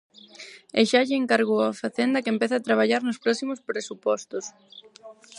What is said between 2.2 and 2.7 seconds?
que empece a